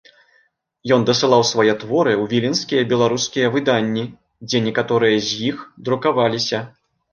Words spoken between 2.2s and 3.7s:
ў віленскія беларускія